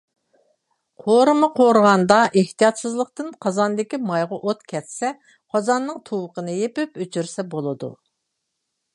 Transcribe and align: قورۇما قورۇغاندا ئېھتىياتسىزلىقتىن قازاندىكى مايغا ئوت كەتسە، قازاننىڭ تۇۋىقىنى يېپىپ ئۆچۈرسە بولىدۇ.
قورۇما 1.07 1.47
قورۇغاندا 1.57 2.15
ئېھتىياتسىزلىقتىن 2.39 3.27
قازاندىكى 3.45 3.99
مايغا 4.05 4.39
ئوت 4.45 4.63
كەتسە، 4.73 5.11
قازاننىڭ 5.57 5.99
تۇۋىقىنى 6.09 6.55
يېپىپ 6.61 6.97
ئۆچۈرسە 7.05 7.47
بولىدۇ. 7.53 7.91